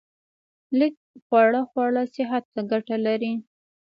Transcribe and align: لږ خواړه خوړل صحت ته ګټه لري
لږ 0.79 0.93
خواړه 1.25 1.61
خوړل 1.69 2.05
صحت 2.15 2.43
ته 2.53 2.61
ګټه 2.71 2.95
لري 3.05 3.33